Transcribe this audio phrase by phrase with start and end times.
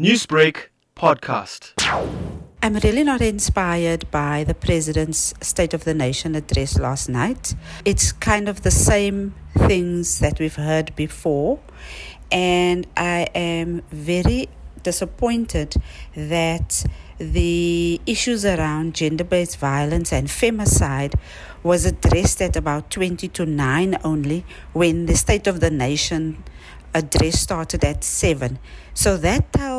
[0.00, 1.72] Newsbreak podcast.
[2.62, 7.56] I'm really not inspired by the president's State of the Nation address last night.
[7.84, 11.58] It's kind of the same things that we've heard before,
[12.30, 14.48] and I am very
[14.84, 15.74] disappointed
[16.14, 16.84] that
[17.18, 21.14] the issues around gender based violence and femicide
[21.64, 26.44] was addressed at about 20 to 9 only when the State of the Nation
[26.94, 28.58] address started at 7.
[28.94, 29.77] So that tells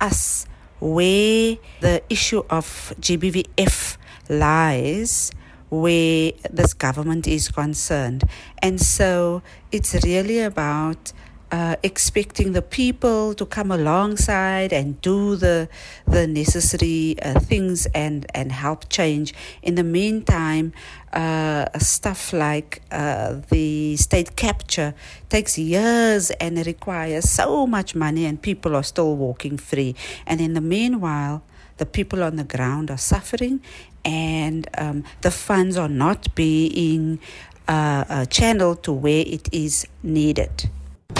[0.00, 0.46] us
[0.80, 3.96] where the issue of GBVF
[4.28, 5.32] lies
[5.70, 8.24] where this government is concerned.
[8.62, 11.12] And so it's really about
[11.50, 15.68] uh, expecting the people to come alongside and do the
[16.06, 19.34] the necessary uh, things and and help change.
[19.62, 20.72] In the meantime,
[21.12, 24.94] uh, stuff like uh, the state capture
[25.28, 29.94] takes years and requires so much money, and people are still walking free.
[30.26, 31.42] And in the meanwhile,
[31.78, 33.60] the people on the ground are suffering,
[34.04, 37.20] and um, the funds are not being
[37.68, 40.68] uh, uh, channeled to where it is needed.